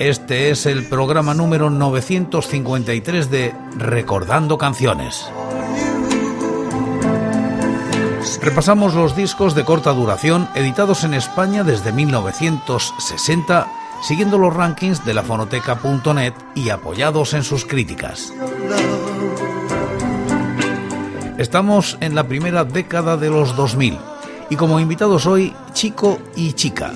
Este 0.00 0.50
es 0.50 0.66
el 0.66 0.88
programa 0.88 1.34
número 1.34 1.70
953 1.70 3.30
de 3.30 3.54
Recordando 3.76 4.58
Canciones. 4.58 5.24
Repasamos 8.42 8.94
los 8.94 9.14
discos 9.14 9.54
de 9.54 9.64
corta 9.64 9.92
duración 9.92 10.48
editados 10.56 11.04
en 11.04 11.14
España 11.14 11.62
desde 11.62 11.92
1960, 11.92 13.68
siguiendo 14.02 14.36
los 14.36 14.52
rankings 14.52 15.04
de 15.04 15.14
la 15.14 15.22
fonoteca.net 15.22 16.34
y 16.56 16.70
apoyados 16.70 17.32
en 17.32 17.44
sus 17.44 17.64
críticas. 17.64 18.32
Estamos 21.38 21.98
en 22.00 22.16
la 22.16 22.24
primera 22.24 22.64
década 22.64 23.16
de 23.16 23.30
los 23.30 23.54
2000 23.54 23.96
y 24.50 24.56
como 24.56 24.80
invitados 24.80 25.26
hoy, 25.26 25.54
Chico 25.72 26.18
y 26.34 26.52
Chica. 26.54 26.92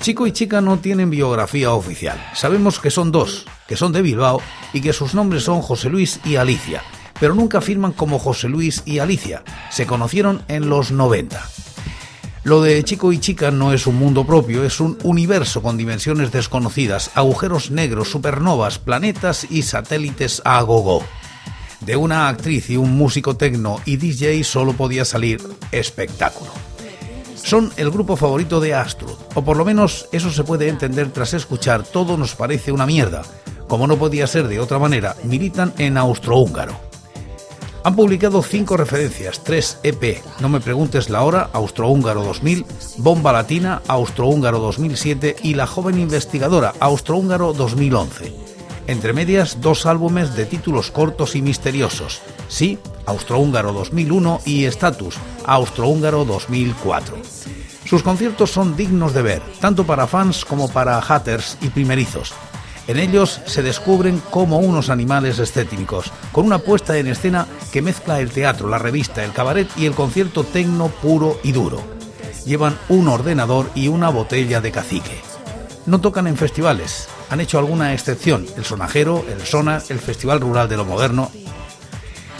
Chico 0.00 0.26
y 0.26 0.32
chica 0.32 0.60
no 0.60 0.78
tienen 0.78 1.10
biografía 1.10 1.72
oficial. 1.72 2.18
Sabemos 2.34 2.80
que 2.80 2.90
son 2.90 3.12
dos, 3.12 3.46
que 3.68 3.76
son 3.76 3.92
de 3.92 4.02
Bilbao 4.02 4.42
y 4.72 4.80
que 4.80 4.92
sus 4.92 5.14
nombres 5.14 5.44
son 5.44 5.62
José 5.62 5.90
Luis 5.90 6.18
y 6.24 6.36
Alicia, 6.36 6.82
pero 7.20 7.34
nunca 7.36 7.60
firman 7.60 7.92
como 7.92 8.18
José 8.18 8.48
Luis 8.48 8.82
y 8.84 8.98
Alicia. 8.98 9.44
Se 9.70 9.86
conocieron 9.86 10.42
en 10.48 10.68
los 10.68 10.90
90. 10.90 11.40
Lo 12.44 12.60
de 12.60 12.82
chico 12.82 13.12
y 13.12 13.20
chica 13.20 13.52
no 13.52 13.72
es 13.72 13.86
un 13.86 13.94
mundo 13.94 14.26
propio, 14.26 14.64
es 14.64 14.80
un 14.80 14.98
universo 15.04 15.62
con 15.62 15.76
dimensiones 15.76 16.32
desconocidas, 16.32 17.12
agujeros 17.14 17.70
negros, 17.70 18.10
supernovas, 18.10 18.80
planetas 18.80 19.46
y 19.48 19.62
satélites 19.62 20.42
a 20.44 20.60
gogo. 20.62 21.04
De 21.84 21.96
una 21.96 22.28
actriz 22.28 22.70
y 22.70 22.76
un 22.76 22.96
músico 22.96 23.36
tecno 23.36 23.80
y 23.84 23.96
DJ 23.96 24.44
solo 24.44 24.72
podía 24.72 25.04
salir 25.04 25.40
espectáculo. 25.72 26.50
Son 27.34 27.72
el 27.76 27.90
grupo 27.90 28.16
favorito 28.16 28.60
de 28.60 28.74
Astrud, 28.74 29.16
o 29.34 29.42
por 29.42 29.56
lo 29.56 29.64
menos 29.64 30.08
eso 30.12 30.30
se 30.30 30.44
puede 30.44 30.68
entender 30.68 31.10
tras 31.10 31.34
escuchar 31.34 31.82
Todo 31.82 32.16
nos 32.16 32.36
parece 32.36 32.70
una 32.70 32.86
mierda. 32.86 33.22
Como 33.66 33.86
no 33.86 33.96
podía 33.96 34.28
ser 34.28 34.46
de 34.46 34.60
otra 34.60 34.78
manera, 34.78 35.16
militan 35.24 35.72
en 35.78 35.96
austrohúngaro. 35.96 36.92
Han 37.84 37.96
publicado 37.96 38.42
cinco 38.44 38.76
referencias, 38.76 39.42
tres 39.42 39.78
EP, 39.82 40.22
No 40.40 40.48
me 40.48 40.60
preguntes 40.60 41.10
la 41.10 41.24
hora, 41.24 41.50
Austrohúngaro 41.52 42.22
2000, 42.22 42.64
Bomba 42.98 43.32
Latina, 43.32 43.82
Austrohúngaro 43.88 44.60
2007 44.60 45.36
y 45.42 45.54
La 45.54 45.66
joven 45.66 45.98
investigadora, 45.98 46.74
Austrohúngaro 46.78 47.52
2011. 47.54 48.41
Entre 48.86 49.12
medias, 49.12 49.60
dos 49.60 49.86
álbumes 49.86 50.34
de 50.34 50.44
títulos 50.44 50.90
cortos 50.90 51.36
y 51.36 51.42
misteriosos. 51.42 52.20
Sí, 52.48 52.78
Austrohúngaro 53.06 53.72
2001 53.72 54.40
y 54.44 54.64
Status, 54.64 55.16
Austrohúngaro 55.46 56.24
2004. 56.24 57.16
Sus 57.84 58.02
conciertos 58.02 58.50
son 58.50 58.76
dignos 58.76 59.14
de 59.14 59.22
ver, 59.22 59.42
tanto 59.60 59.84
para 59.84 60.06
fans 60.06 60.44
como 60.44 60.68
para 60.68 61.00
haters 61.00 61.58
y 61.60 61.68
primerizos. 61.68 62.32
En 62.88 62.98
ellos 62.98 63.40
se 63.46 63.62
descubren 63.62 64.20
como 64.30 64.58
unos 64.58 64.90
animales 64.90 65.38
escénicos, 65.38 66.10
con 66.32 66.46
una 66.46 66.58
puesta 66.58 66.98
en 66.98 67.06
escena 67.06 67.46
que 67.70 67.82
mezcla 67.82 68.18
el 68.18 68.30
teatro, 68.30 68.68
la 68.68 68.78
revista, 68.78 69.24
el 69.24 69.32
cabaret 69.32 69.68
y 69.76 69.86
el 69.86 69.94
concierto 69.94 70.42
tecno 70.42 70.88
puro 70.88 71.38
y 71.44 71.52
duro. 71.52 71.80
Llevan 72.44 72.76
un 72.88 73.06
ordenador 73.06 73.70
y 73.76 73.86
una 73.86 74.08
botella 74.08 74.60
de 74.60 74.72
cacique. 74.72 75.31
No 75.84 76.00
tocan 76.00 76.28
en 76.28 76.36
festivales, 76.36 77.08
han 77.28 77.40
hecho 77.40 77.58
alguna 77.58 77.92
excepción, 77.92 78.46
el 78.56 78.64
Sonajero, 78.64 79.24
el 79.28 79.40
Sonar, 79.44 79.82
el 79.88 79.98
Festival 79.98 80.40
Rural 80.40 80.68
de 80.68 80.76
lo 80.76 80.84
Moderno. 80.84 81.30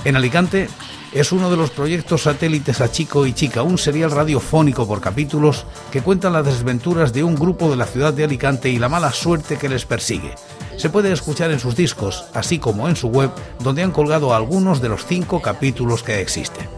En 0.04 0.14
Alicante 0.14 0.68
es 1.12 1.32
uno 1.32 1.50
de 1.50 1.56
los 1.56 1.70
proyectos 1.70 2.22
satélites 2.22 2.80
a 2.80 2.90
Chico 2.90 3.26
y 3.26 3.32
Chica, 3.32 3.62
un 3.62 3.78
serial 3.78 4.12
radiofónico 4.12 4.86
por 4.86 5.00
capítulos 5.00 5.66
que 5.90 6.02
cuenta 6.02 6.30
las 6.30 6.46
desventuras 6.46 7.12
de 7.12 7.24
un 7.24 7.34
grupo 7.34 7.68
de 7.68 7.76
la 7.76 7.86
ciudad 7.86 8.14
de 8.14 8.24
Alicante 8.24 8.70
y 8.70 8.78
la 8.78 8.88
mala 8.88 9.12
suerte 9.12 9.56
que 9.56 9.68
les 9.68 9.86
persigue. 9.86 10.36
Se 10.76 10.88
puede 10.88 11.12
escuchar 11.12 11.50
en 11.50 11.58
sus 11.58 11.74
discos, 11.74 12.24
así 12.34 12.60
como 12.60 12.88
en 12.88 12.94
su 12.96 13.08
web, 13.08 13.30
donde 13.58 13.82
han 13.82 13.90
colgado 13.90 14.34
algunos 14.34 14.80
de 14.80 14.88
los 14.88 15.04
cinco 15.04 15.42
capítulos 15.42 16.04
que 16.04 16.20
existen. 16.20 16.68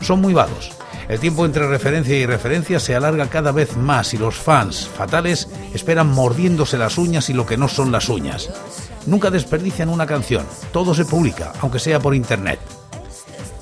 Son 0.00 0.20
muy 0.20 0.34
vagos. 0.34 0.70
El 1.10 1.18
tiempo 1.18 1.44
entre 1.44 1.66
referencia 1.66 2.16
y 2.16 2.24
referencia 2.24 2.78
se 2.78 2.94
alarga 2.94 3.28
cada 3.28 3.50
vez 3.50 3.76
más 3.76 4.14
y 4.14 4.18
los 4.18 4.36
fans 4.36 4.88
fatales 4.88 5.48
esperan 5.74 6.12
mordiéndose 6.12 6.78
las 6.78 6.98
uñas 6.98 7.30
y 7.30 7.32
lo 7.32 7.46
que 7.46 7.56
no 7.56 7.68
son 7.68 7.92
las 7.92 8.08
uñas. 8.08 8.50
Nunca 9.06 9.30
desperdician 9.30 9.88
una 9.88 10.06
canción, 10.06 10.46
todo 10.72 10.94
se 10.94 11.04
publica, 11.04 11.52
aunque 11.60 11.78
sea 11.78 12.00
por 12.00 12.14
internet. 12.14 12.60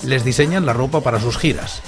Les 0.02 0.24
diseñan 0.24 0.66
la 0.66 0.72
ropa 0.72 1.00
para 1.00 1.20
sus 1.20 1.38
giras. 1.38 1.82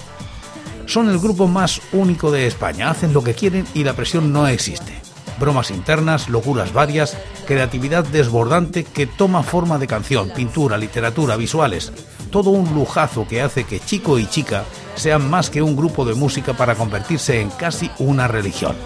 Son 0.86 1.08
el 1.08 1.19
grupo 1.19 1.47
más 1.47 1.81
único 1.92 2.31
de 2.31 2.47
España, 2.47 2.91
hacen 2.91 3.12
lo 3.12 3.22
que 3.22 3.34
quieren 3.34 3.66
y 3.75 3.84
la 3.84 3.94
presión 3.94 4.32
no 4.32 4.47
existe. 4.48 5.00
Bromas 5.38 5.70
internas, 5.70 6.28
locuras 6.28 6.72
varias, 6.72 7.16
creatividad 7.47 8.04
desbordante 8.04 8.84
que 8.84 9.06
toma 9.06 9.42
forma 9.42 9.78
de 9.78 9.87
canción, 9.87 10.31
pintura, 10.31 10.76
literatura, 10.76 11.37
visuales. 11.37 11.92
Todo 12.31 12.50
un 12.50 12.75
lujazo 12.75 13.26
que 13.26 13.41
hace 13.41 13.64
que 13.64 13.81
chico 13.81 14.19
y 14.19 14.26
chica 14.26 14.64
sean 14.97 15.31
más 15.31 15.48
que 15.48 15.62
un 15.62 15.76
grupo 15.76 16.04
de 16.04 16.14
música 16.14 16.52
para 16.52 16.75
convertirse 16.75 17.41
en 17.41 17.48
casi 17.50 17.91
una 17.98 18.28
religión. 18.28 18.76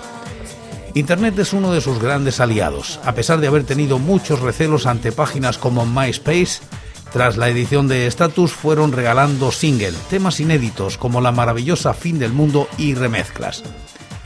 Internet 0.95 1.37
es 1.41 1.53
uno 1.53 1.73
de 1.73 1.81
sus 1.81 1.99
grandes 1.99 2.39
aliados, 2.39 3.01
a 3.05 3.15
pesar 3.17 3.41
de 3.41 3.49
haber 3.49 3.65
tenido 3.65 3.99
muchos 3.99 4.39
recelos 4.39 4.87
ante 4.87 5.11
páginas 5.11 5.59
como 5.59 5.85
MySpace, 5.85 6.61
tras 7.13 7.37
la 7.37 7.49
edición 7.49 7.89
de 7.89 8.07
Status 8.07 8.53
fueron 8.53 8.93
regalando 8.93 9.51
single, 9.51 9.93
temas 10.09 10.39
inéditos 10.39 10.97
como 10.97 11.21
La 11.21 11.33
maravillosa 11.33 11.95
fin 11.95 12.21
del 12.21 12.33
mundo 12.33 12.69
y 12.79 12.95
remezclas. 12.95 13.65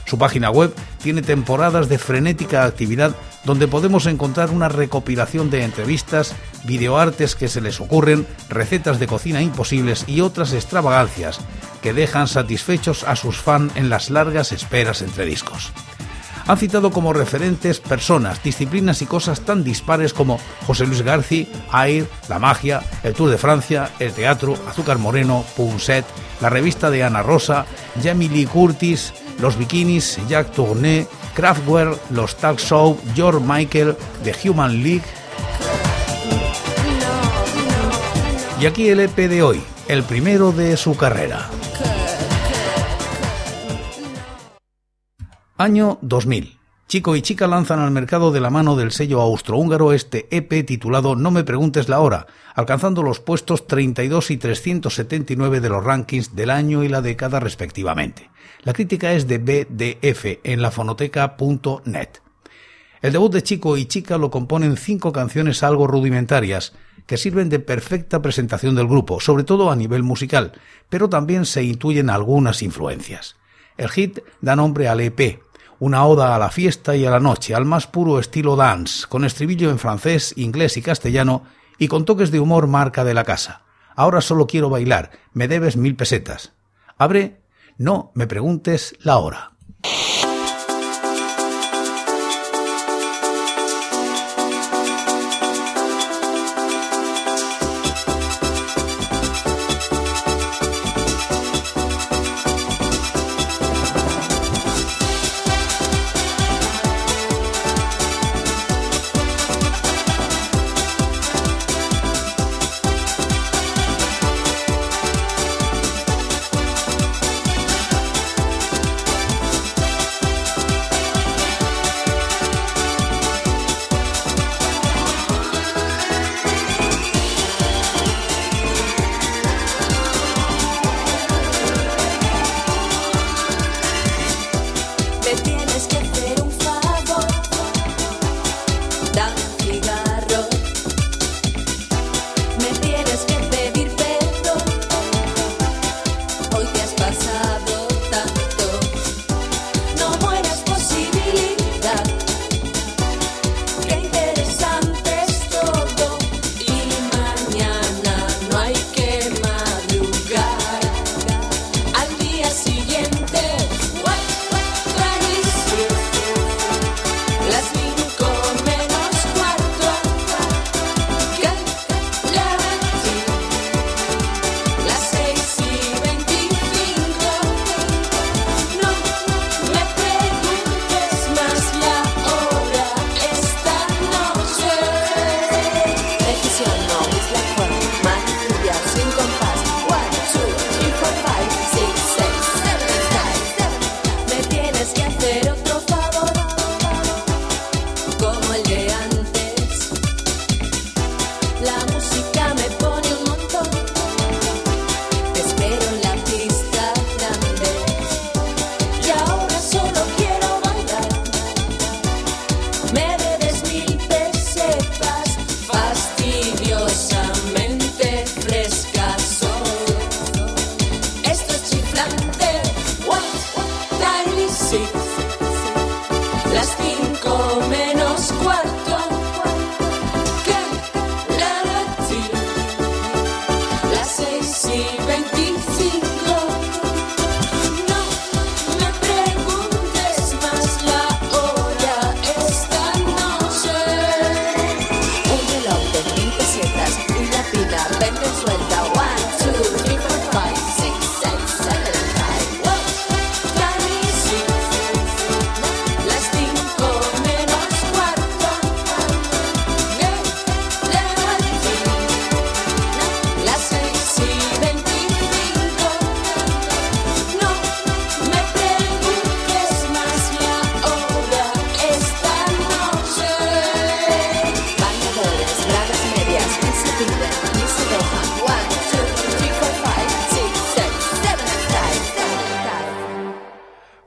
Su 0.04 0.18
página 0.18 0.50
web 0.50 0.74
tiene 1.02 1.22
temporadas 1.22 1.88
de 1.88 1.98
frenética 1.98 2.64
actividad 2.64 3.16
donde 3.44 3.66
podemos 3.66 4.04
encontrar 4.04 4.50
una 4.50 4.68
recopilación 4.68 5.48
de 5.48 5.64
entrevistas, 5.64 6.34
videoartes 6.64 7.34
que 7.34 7.48
se 7.48 7.62
les 7.62 7.80
ocurren, 7.80 8.26
recetas 8.50 8.98
de 8.98 9.06
cocina 9.06 9.40
imposibles 9.40 10.04
y 10.06 10.20
otras 10.20 10.52
extravagancias 10.52 11.40
que 11.82 11.94
dejan 11.94 12.28
satisfechos 12.28 13.04
a 13.04 13.16
sus 13.16 13.38
fans 13.38 13.72
en 13.74 13.88
las 13.88 14.10
largas 14.10 14.52
esperas 14.52 15.00
entre 15.00 15.24
discos. 15.24 15.72
Han 16.48 16.56
citado 16.56 16.90
como 16.90 17.12
referentes 17.12 17.78
personas, 17.78 18.42
disciplinas 18.42 19.02
y 19.02 19.06
cosas 19.06 19.42
tan 19.42 19.62
dispares 19.62 20.14
como 20.14 20.40
José 20.66 20.86
Luis 20.86 21.02
García, 21.02 21.46
Air, 21.74 22.08
la 22.30 22.38
magia, 22.38 22.80
el 23.02 23.12
Tour 23.12 23.30
de 23.30 23.36
Francia, 23.36 23.90
el 23.98 24.12
teatro, 24.12 24.54
Azúcar 24.66 24.96
Moreno, 24.96 25.44
Punset, 25.56 26.06
la 26.40 26.48
revista 26.48 26.90
de 26.90 27.04
Ana 27.04 27.22
Rosa, 27.22 27.66
Jamie 28.02 28.30
Lee 28.30 28.46
Curtis, 28.46 29.12
los 29.40 29.58
Bikinis, 29.58 30.18
Jack 30.26 30.50
Tourneur, 30.52 31.06
Kraftwerk, 31.34 32.00
los 32.10 32.34
Talk 32.36 32.58
Show, 32.58 32.98
George 33.14 33.44
Michael, 33.46 33.94
The 34.24 34.48
Human 34.48 34.82
League. 34.82 35.04
Y 38.58 38.64
aquí 38.64 38.88
el 38.88 39.00
EP 39.00 39.16
de 39.16 39.42
hoy, 39.42 39.62
el 39.86 40.02
primero 40.02 40.52
de 40.52 40.78
su 40.78 40.96
carrera. 40.96 41.50
Año 45.60 45.98
2000. 46.02 46.56
Chico 46.86 47.16
y 47.16 47.22
Chica 47.22 47.48
lanzan 47.48 47.80
al 47.80 47.90
mercado 47.90 48.30
de 48.30 48.38
la 48.38 48.48
mano 48.48 48.76
del 48.76 48.92
sello 48.92 49.20
austrohúngaro 49.20 49.92
este 49.92 50.28
EP 50.30 50.64
titulado 50.64 51.16
No 51.16 51.32
me 51.32 51.42
preguntes 51.42 51.88
la 51.88 51.98
hora, 51.98 52.28
alcanzando 52.54 53.02
los 53.02 53.18
puestos 53.18 53.66
32 53.66 54.30
y 54.30 54.36
379 54.36 55.60
de 55.60 55.68
los 55.68 55.82
rankings 55.82 56.36
del 56.36 56.50
año 56.50 56.84
y 56.84 56.88
la 56.88 57.02
década 57.02 57.40
respectivamente. 57.40 58.30
La 58.62 58.72
crítica 58.72 59.12
es 59.14 59.26
de 59.26 59.38
BDF 59.38 60.38
en 60.44 60.62
la 60.62 60.70
fonoteca.net. 60.70 62.08
El 63.02 63.12
debut 63.12 63.32
de 63.32 63.42
Chico 63.42 63.76
y 63.76 63.86
Chica 63.86 64.16
lo 64.16 64.30
componen 64.30 64.76
cinco 64.76 65.10
canciones 65.10 65.64
algo 65.64 65.88
rudimentarias, 65.88 66.72
que 67.04 67.16
sirven 67.16 67.48
de 67.48 67.58
perfecta 67.58 68.22
presentación 68.22 68.76
del 68.76 68.86
grupo, 68.86 69.18
sobre 69.18 69.42
todo 69.42 69.72
a 69.72 69.76
nivel 69.76 70.04
musical, 70.04 70.52
pero 70.88 71.08
también 71.08 71.46
se 71.46 71.64
intuyen 71.64 72.10
algunas 72.10 72.62
influencias. 72.62 73.34
El 73.76 73.88
hit 73.90 74.18
da 74.40 74.56
nombre 74.56 74.88
al 74.88 75.00
EP, 75.00 75.40
una 75.80 76.04
oda 76.04 76.34
a 76.34 76.38
la 76.38 76.50
fiesta 76.50 76.96
y 76.96 77.04
a 77.04 77.10
la 77.10 77.20
noche, 77.20 77.54
al 77.54 77.64
más 77.64 77.86
puro 77.86 78.18
estilo 78.18 78.56
dance, 78.56 79.06
con 79.08 79.24
estribillo 79.24 79.70
en 79.70 79.78
francés, 79.78 80.34
inglés 80.36 80.76
y 80.76 80.82
castellano, 80.82 81.44
y 81.78 81.88
con 81.88 82.04
toques 82.04 82.30
de 82.30 82.40
humor 82.40 82.66
marca 82.66 83.04
de 83.04 83.14
la 83.14 83.24
casa. 83.24 83.62
Ahora 83.94 84.20
solo 84.20 84.46
quiero 84.46 84.70
bailar. 84.70 85.10
Me 85.32 85.48
debes 85.48 85.76
mil 85.76 85.96
pesetas. 85.96 86.52
Abre. 86.96 87.42
No 87.78 88.10
me 88.14 88.26
preguntes 88.26 88.96
la 89.02 89.18
hora. 89.18 89.52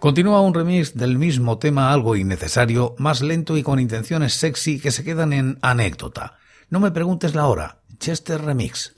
Continúa 0.01 0.41
un 0.41 0.55
remix 0.55 0.95
del 0.95 1.19
mismo 1.19 1.59
tema 1.59 1.93
algo 1.93 2.15
innecesario, 2.15 2.95
más 2.97 3.21
lento 3.21 3.55
y 3.55 3.61
con 3.61 3.79
intenciones 3.79 4.33
sexy 4.33 4.79
que 4.79 4.89
se 4.89 5.03
quedan 5.03 5.31
en 5.31 5.59
anécdota. 5.61 6.39
No 6.71 6.79
me 6.79 6.89
preguntes 6.89 7.35
la 7.35 7.45
hora. 7.45 7.77
Chester 7.99 8.41
Remix. 8.41 8.95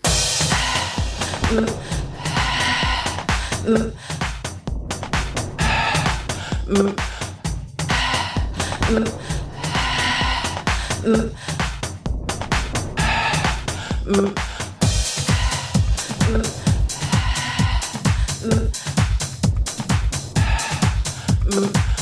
Mm-hmm. 21.53 21.92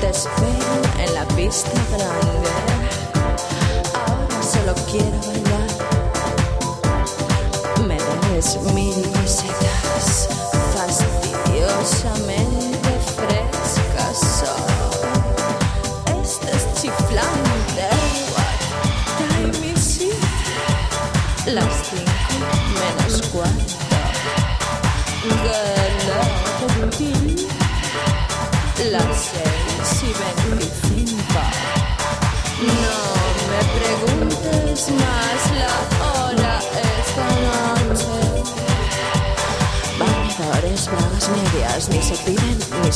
te 0.00 0.08
espero 0.10 0.82
en 0.98 1.14
la 1.14 1.24
pista 1.36 1.70
grande. 1.90 2.48
Ahora 3.94 4.42
solo 4.42 4.74
quiero 4.90 5.18
ver 5.26 5.33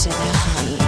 Deus. 0.06 0.87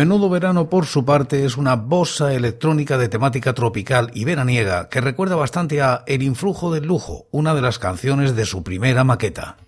Menudo 0.00 0.30
Verano, 0.30 0.70
por 0.70 0.86
su 0.86 1.04
parte, 1.04 1.44
es 1.44 1.58
una 1.58 1.76
bossa 1.76 2.32
electrónica 2.32 2.96
de 2.96 3.10
temática 3.10 3.52
tropical 3.52 4.10
y 4.14 4.24
veraniega 4.24 4.88
que 4.88 5.02
recuerda 5.02 5.36
bastante 5.36 5.82
a 5.82 6.04
El 6.06 6.22
influjo 6.22 6.72
del 6.72 6.86
lujo, 6.86 7.26
una 7.32 7.52
de 7.54 7.60
las 7.60 7.78
canciones 7.78 8.34
de 8.34 8.46
su 8.46 8.62
primera 8.62 9.04
maqueta. 9.04 9.58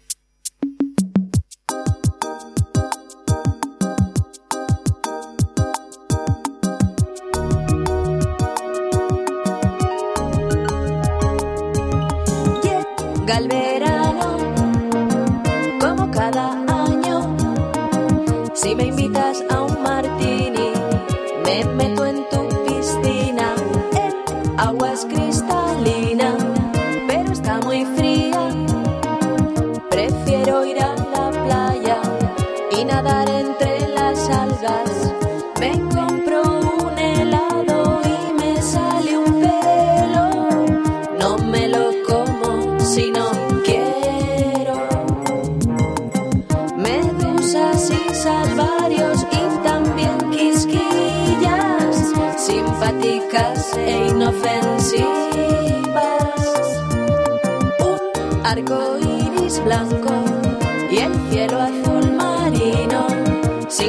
Como 15.79 16.11
cada 16.11 16.53
año, 16.87 17.37
si 18.55 18.75
me 18.75 18.87
invitas 18.87 19.45
a 19.51 19.62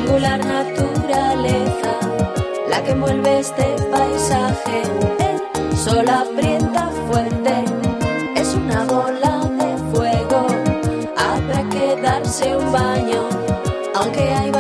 singular 0.04 0.40
naturaleza, 0.46 1.94
la 2.70 2.84
que 2.84 2.92
envuelve 2.92 3.40
este 3.40 3.64
paisaje, 3.90 4.82
El 5.72 5.78
sol 5.78 6.10
aprieta 6.10 6.90
fuerte, 7.08 7.64
es 8.36 8.54
una 8.54 8.84
bola 8.84 9.34
de 9.60 9.78
fuego, 9.92 10.48
habrá 11.16 11.70
que 11.70 12.02
darse 12.02 12.56
un 12.56 12.72
baño, 12.72 13.30
aunque 13.96 14.24
hay 14.34 14.52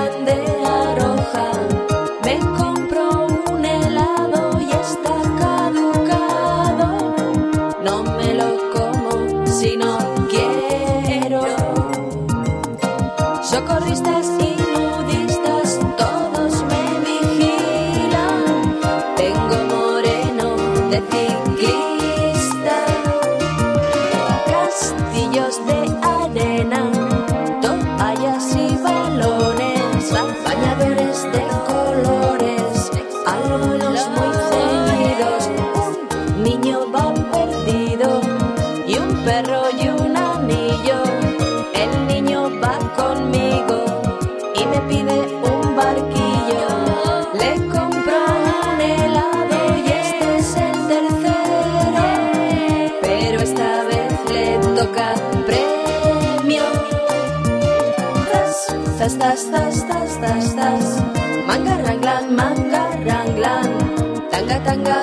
tanga 64.65 64.97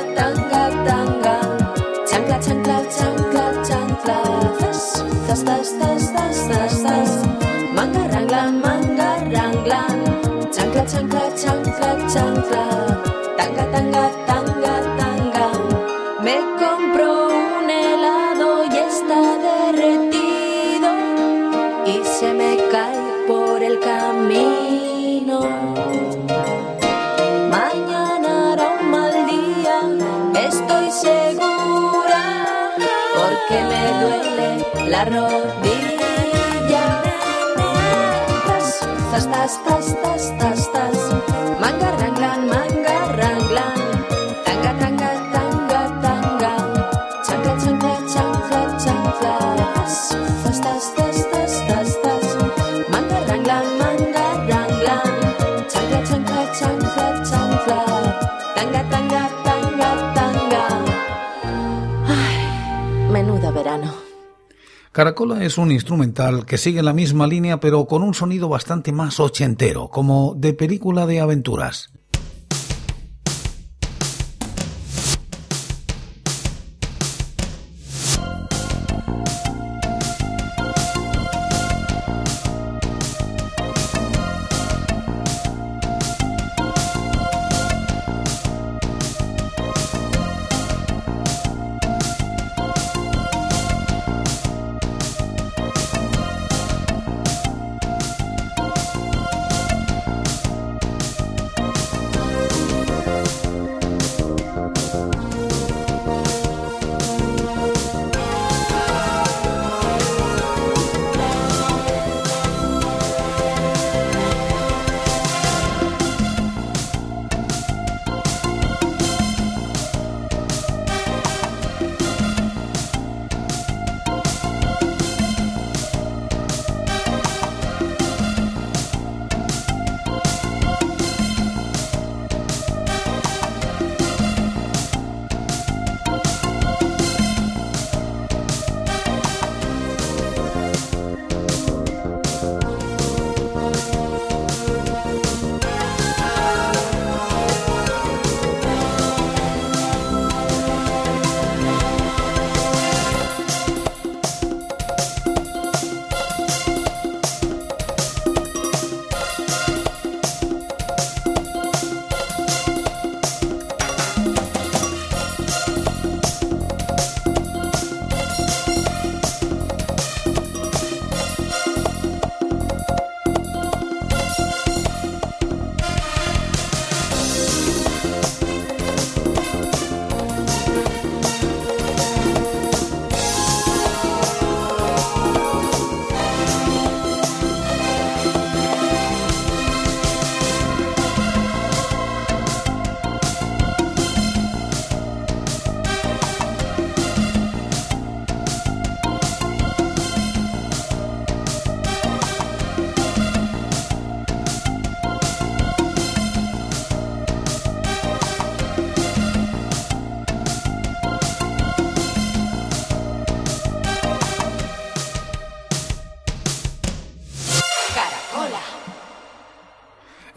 tas, 39.10 39.26
tas, 39.26 39.56
tas, 39.64 39.92
tas, 40.02 40.30
tas. 40.38 40.59
Caracola 64.92 65.44
es 65.44 65.56
un 65.56 65.70
instrumental 65.70 66.44
que 66.46 66.58
sigue 66.58 66.82
la 66.82 66.92
misma 66.92 67.28
línea 67.28 67.60
pero 67.60 67.84
con 67.86 68.02
un 68.02 68.12
sonido 68.12 68.48
bastante 68.48 68.90
más 68.90 69.20
ochentero, 69.20 69.86
como 69.86 70.34
de 70.36 70.52
película 70.52 71.06
de 71.06 71.20
aventuras. 71.20 71.90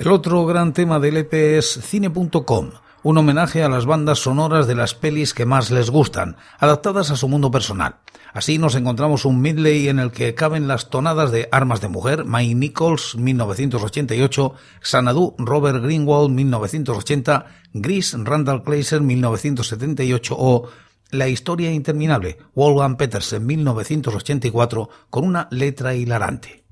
El 0.03 0.11
otro 0.11 0.45
gran 0.45 0.73
tema 0.73 0.99
del 0.99 1.15
EP 1.15 1.33
es 1.33 1.79
Cine.com, 1.81 2.71
un 3.03 3.17
homenaje 3.17 3.63
a 3.63 3.69
las 3.69 3.85
bandas 3.85 4.19
sonoras 4.19 4.67
de 4.67 4.75
las 4.75 4.95
pelis 4.95 5.33
que 5.33 5.45
más 5.45 5.71
les 5.71 5.89
gustan, 5.89 6.35
adaptadas 6.59 7.09
a 7.09 7.15
su 7.15 7.29
mundo 7.29 7.51
personal. 7.51 7.99
Así 8.33 8.57
nos 8.57 8.75
encontramos 8.75 9.23
un 9.23 9.39
medley 9.39 9.87
en 9.87 9.99
el 9.99 10.11
que 10.11 10.35
caben 10.35 10.67
las 10.67 10.89
tonadas 10.89 11.31
de 11.31 11.47
Armas 11.53 11.79
de 11.79 11.87
Mujer, 11.87 12.25
Mike 12.25 12.53
Nichols, 12.53 13.15
1988, 13.15 14.53
Xanadu, 14.81 15.35
Robert 15.37 15.81
Greenwald, 15.81 16.31
1980, 16.31 17.45
Gris, 17.71 18.13
Randall 18.13 18.61
Kleiser, 18.61 18.99
1978 18.99 20.35
o 20.37 20.67
La 21.11 21.29
historia 21.29 21.71
interminable, 21.71 22.39
Wolfgang 22.55 22.97
Petersen, 22.97 23.45
1984, 23.45 24.89
con 25.09 25.23
una 25.23 25.47
letra 25.49 25.95
hilarante. 25.95 26.62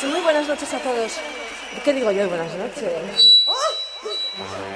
Muy 0.00 0.20
buenas 0.22 0.48
noches 0.48 0.72
a 0.72 0.78
todos. 0.78 1.12
¿Qué 1.84 1.92
digo 1.92 2.10
yo? 2.10 2.26
Buenas 2.28 2.54
noches. 2.54 3.34
¡Oh! 3.46 4.71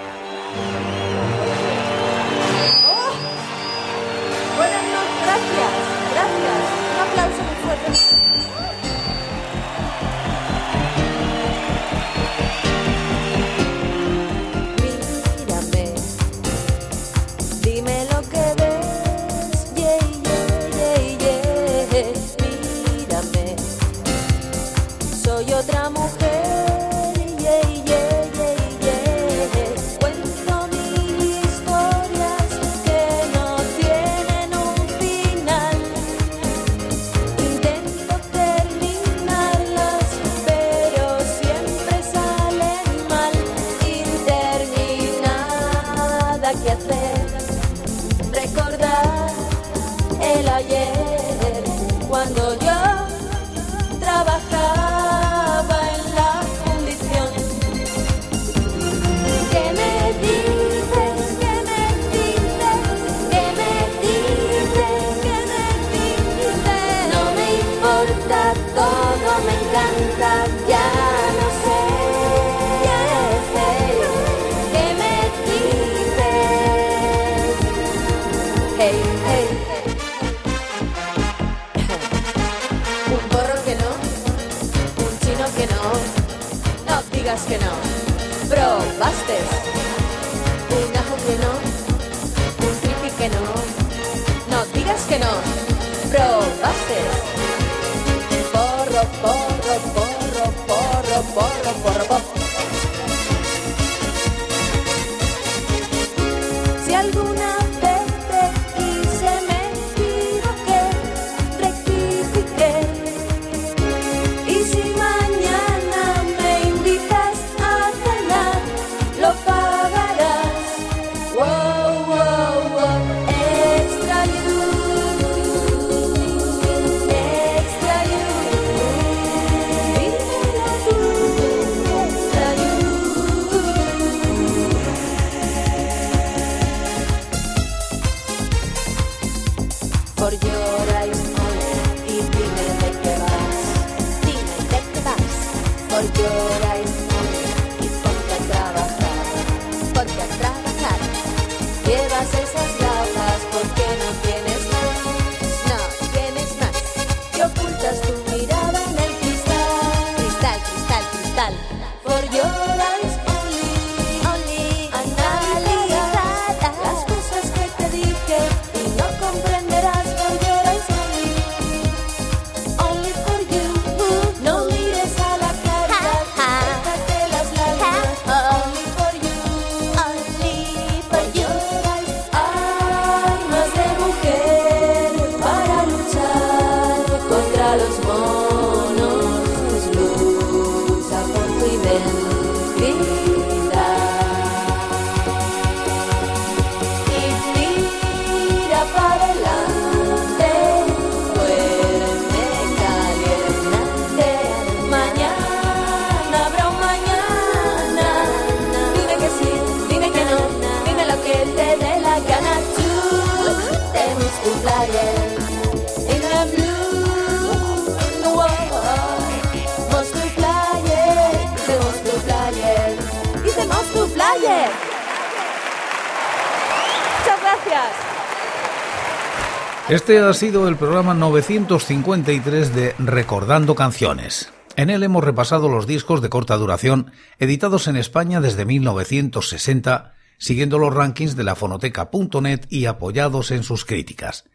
Este 229.88 230.18
ha 230.18 230.34
sido 230.34 230.66
el 230.66 230.74
programa 230.74 231.14
953 231.14 232.74
de 232.74 232.96
Recordando 232.98 233.76
Canciones. 233.76 234.52
En 234.74 234.90
él 234.90 235.04
hemos 235.04 235.22
repasado 235.22 235.68
los 235.68 235.86
discos 235.86 236.20
de 236.20 236.28
corta 236.28 236.56
duración 236.56 237.12
editados 237.38 237.86
en 237.86 237.94
España 237.94 238.40
desde 238.40 238.64
1960, 238.64 240.14
siguiendo 240.38 240.80
los 240.80 240.92
rankings 240.92 241.36
de 241.36 241.44
la 241.44 241.54
fonoteca.net 241.54 242.62
y 242.68 242.86
apoyados 242.86 243.52
en 243.52 243.62
sus 243.62 243.84
críticas. 243.84 244.46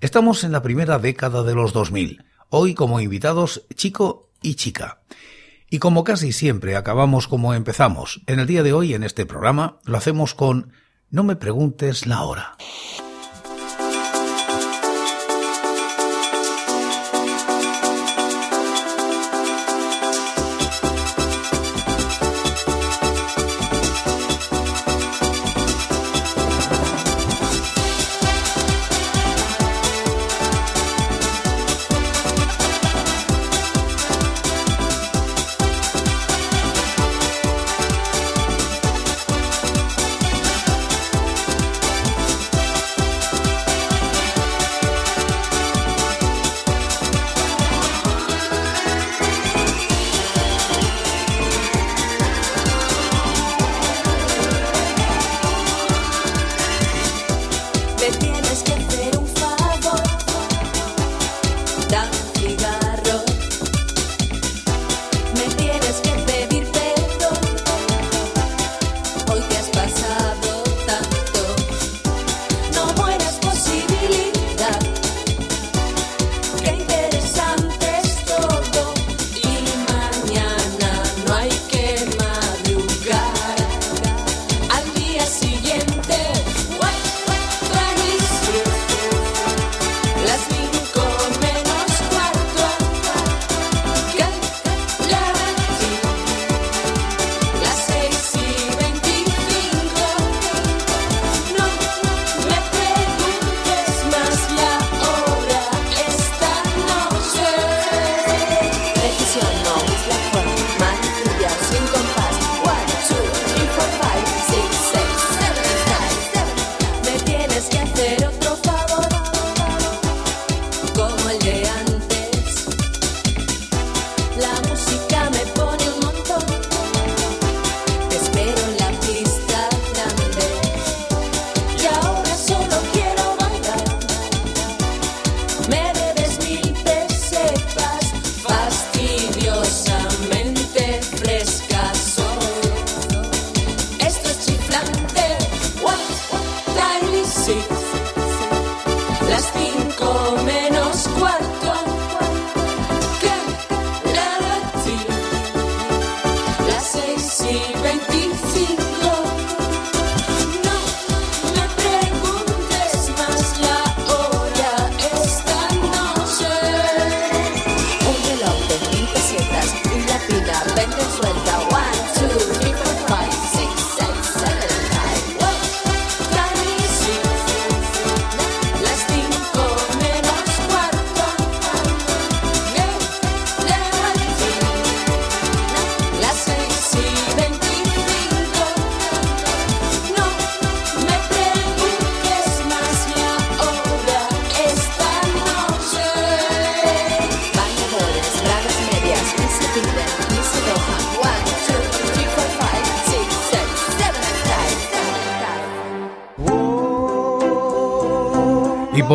Estamos 0.00 0.44
en 0.44 0.52
la 0.52 0.62
primera 0.62 1.00
década 1.00 1.42
de 1.42 1.56
los 1.56 1.72
2000, 1.72 2.24
hoy 2.48 2.74
como 2.74 3.00
invitados 3.00 3.66
Chico 3.74 4.30
y 4.42 4.54
Chica. 4.54 5.00
Y 5.68 5.80
como 5.80 6.04
casi 6.04 6.30
siempre 6.30 6.76
acabamos 6.76 7.26
como 7.26 7.52
empezamos, 7.52 8.20
en 8.28 8.38
el 8.38 8.46
día 8.46 8.62
de 8.62 8.72
hoy 8.72 8.94
en 8.94 9.02
este 9.02 9.26
programa 9.26 9.80
lo 9.84 9.98
hacemos 9.98 10.34
con 10.34 10.70
No 11.10 11.24
me 11.24 11.34
preguntes 11.34 12.06
la 12.06 12.22
hora. 12.22 12.56